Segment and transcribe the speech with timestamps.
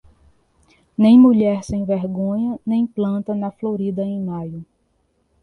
[0.97, 4.65] Nem mulher sem vergonha nem planta na florida em maio.